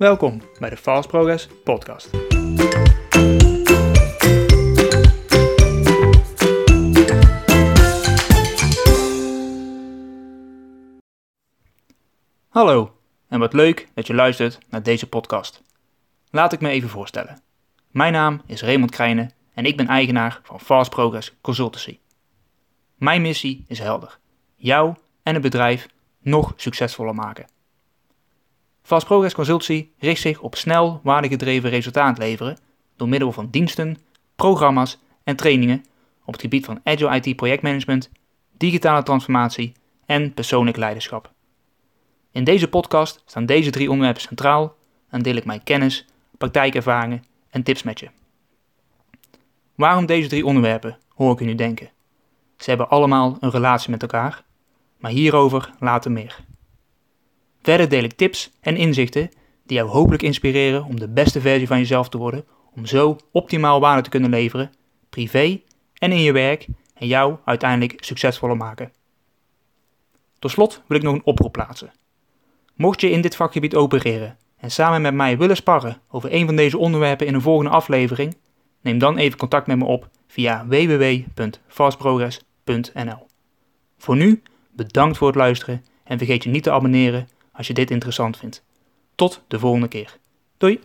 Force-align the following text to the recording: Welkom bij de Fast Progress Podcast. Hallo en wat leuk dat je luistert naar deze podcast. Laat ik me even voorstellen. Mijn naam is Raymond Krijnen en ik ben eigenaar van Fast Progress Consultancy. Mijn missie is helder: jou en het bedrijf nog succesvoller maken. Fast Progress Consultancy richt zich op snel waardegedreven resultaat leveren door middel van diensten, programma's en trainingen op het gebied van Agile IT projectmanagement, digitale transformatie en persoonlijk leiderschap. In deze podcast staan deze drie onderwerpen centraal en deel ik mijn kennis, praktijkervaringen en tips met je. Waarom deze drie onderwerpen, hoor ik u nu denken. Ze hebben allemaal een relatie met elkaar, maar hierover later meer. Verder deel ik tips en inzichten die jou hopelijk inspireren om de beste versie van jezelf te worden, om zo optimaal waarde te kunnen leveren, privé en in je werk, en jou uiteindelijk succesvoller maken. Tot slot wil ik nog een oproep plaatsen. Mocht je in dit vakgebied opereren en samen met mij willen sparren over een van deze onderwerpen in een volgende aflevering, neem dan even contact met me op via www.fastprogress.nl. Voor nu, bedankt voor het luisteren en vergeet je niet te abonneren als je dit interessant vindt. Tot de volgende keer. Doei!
Welkom 0.00 0.42
bij 0.58 0.70
de 0.70 0.76
Fast 0.76 1.08
Progress 1.08 1.48
Podcast. 1.64 2.10
Hallo 12.48 12.96
en 13.28 13.38
wat 13.38 13.52
leuk 13.52 13.88
dat 13.94 14.06
je 14.06 14.14
luistert 14.14 14.58
naar 14.68 14.82
deze 14.82 15.08
podcast. 15.08 15.62
Laat 16.30 16.52
ik 16.52 16.60
me 16.60 16.68
even 16.68 16.88
voorstellen. 16.88 17.42
Mijn 17.90 18.12
naam 18.12 18.42
is 18.46 18.62
Raymond 18.62 18.90
Krijnen 18.90 19.32
en 19.54 19.64
ik 19.64 19.76
ben 19.76 19.86
eigenaar 19.86 20.40
van 20.42 20.60
Fast 20.60 20.90
Progress 20.90 21.36
Consultancy. 21.40 21.98
Mijn 22.94 23.22
missie 23.22 23.64
is 23.68 23.78
helder: 23.78 24.18
jou 24.54 24.94
en 25.22 25.34
het 25.34 25.42
bedrijf 25.42 25.88
nog 26.20 26.52
succesvoller 26.56 27.14
maken. 27.14 27.46
Fast 28.90 29.06
Progress 29.06 29.34
Consultancy 29.34 29.88
richt 29.98 30.20
zich 30.20 30.40
op 30.40 30.56
snel 30.56 31.00
waardegedreven 31.02 31.70
resultaat 31.70 32.18
leveren 32.18 32.58
door 32.96 33.08
middel 33.08 33.32
van 33.32 33.48
diensten, 33.50 33.96
programma's 34.36 34.98
en 35.24 35.36
trainingen 35.36 35.84
op 36.24 36.32
het 36.32 36.42
gebied 36.42 36.64
van 36.64 36.80
Agile 36.84 37.20
IT 37.20 37.36
projectmanagement, 37.36 38.10
digitale 38.56 39.02
transformatie 39.02 39.72
en 40.06 40.34
persoonlijk 40.34 40.76
leiderschap. 40.76 41.32
In 42.30 42.44
deze 42.44 42.68
podcast 42.68 43.22
staan 43.26 43.46
deze 43.46 43.70
drie 43.70 43.90
onderwerpen 43.90 44.22
centraal 44.22 44.76
en 45.08 45.22
deel 45.22 45.36
ik 45.36 45.44
mijn 45.44 45.62
kennis, 45.62 46.06
praktijkervaringen 46.38 47.24
en 47.50 47.62
tips 47.62 47.82
met 47.82 48.00
je. 48.00 48.08
Waarom 49.74 50.06
deze 50.06 50.28
drie 50.28 50.46
onderwerpen, 50.46 50.98
hoor 51.14 51.32
ik 51.32 51.40
u 51.40 51.44
nu 51.44 51.54
denken. 51.54 51.90
Ze 52.56 52.68
hebben 52.68 52.88
allemaal 52.88 53.36
een 53.40 53.50
relatie 53.50 53.90
met 53.90 54.02
elkaar, 54.02 54.44
maar 54.98 55.10
hierover 55.10 55.70
later 55.78 56.10
meer. 56.10 56.48
Verder 57.70 57.88
deel 57.88 58.02
ik 58.02 58.12
tips 58.12 58.50
en 58.60 58.76
inzichten 58.76 59.30
die 59.66 59.76
jou 59.76 59.88
hopelijk 59.88 60.22
inspireren 60.22 60.84
om 60.84 61.00
de 61.00 61.08
beste 61.08 61.40
versie 61.40 61.66
van 61.66 61.78
jezelf 61.78 62.08
te 62.08 62.18
worden, 62.18 62.44
om 62.74 62.86
zo 62.86 63.16
optimaal 63.32 63.80
waarde 63.80 64.02
te 64.02 64.08
kunnen 64.08 64.30
leveren, 64.30 64.72
privé 65.10 65.60
en 65.94 66.12
in 66.12 66.20
je 66.20 66.32
werk, 66.32 66.66
en 66.94 67.06
jou 67.06 67.36
uiteindelijk 67.44 68.04
succesvoller 68.04 68.56
maken. 68.56 68.92
Tot 70.38 70.50
slot 70.50 70.82
wil 70.86 70.96
ik 70.96 71.02
nog 71.02 71.14
een 71.14 71.24
oproep 71.24 71.52
plaatsen. 71.52 71.92
Mocht 72.74 73.00
je 73.00 73.10
in 73.10 73.20
dit 73.20 73.36
vakgebied 73.36 73.74
opereren 73.74 74.36
en 74.56 74.70
samen 74.70 75.02
met 75.02 75.14
mij 75.14 75.38
willen 75.38 75.56
sparren 75.56 76.00
over 76.08 76.32
een 76.32 76.46
van 76.46 76.56
deze 76.56 76.78
onderwerpen 76.78 77.26
in 77.26 77.34
een 77.34 77.40
volgende 77.40 77.70
aflevering, 77.70 78.36
neem 78.80 78.98
dan 78.98 79.16
even 79.16 79.38
contact 79.38 79.66
met 79.66 79.78
me 79.78 79.84
op 79.84 80.08
via 80.26 80.66
www.fastprogress.nl. 80.66 83.26
Voor 83.98 84.16
nu, 84.16 84.42
bedankt 84.70 85.18
voor 85.18 85.26
het 85.26 85.36
luisteren 85.36 85.84
en 86.04 86.18
vergeet 86.18 86.44
je 86.44 86.50
niet 86.50 86.62
te 86.62 86.70
abonneren 86.70 87.28
als 87.60 87.68
je 87.68 87.74
dit 87.74 87.90
interessant 87.90 88.36
vindt. 88.36 88.64
Tot 89.14 89.42
de 89.48 89.58
volgende 89.58 89.88
keer. 89.88 90.18
Doei! 90.56 90.80